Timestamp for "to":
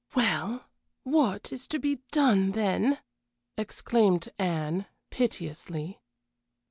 1.67-1.77